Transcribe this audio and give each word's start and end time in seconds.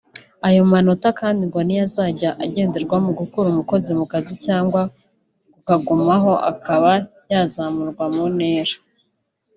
Ayo 0.47 0.61
manota 0.71 1.07
kandi 1.21 1.41
ngo 1.47 1.59
niyo 1.63 1.81
azajya 1.87 2.29
agenderwaho 2.43 3.01
mu 3.07 3.11
gukura 3.19 3.47
umukozi 3.49 3.89
ku 3.97 4.05
kazi 4.13 4.33
cyangwa 4.45 4.81
kukagumaho 5.53 6.31
akaba 6.51 6.91
yazamurwa 7.31 8.05
mu 8.13 8.25
ntera 8.35 8.75